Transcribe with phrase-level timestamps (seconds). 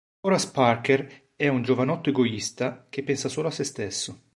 [0.23, 4.19] Horace Parker è un giovanotto egoista che pensa solo a sé stesso.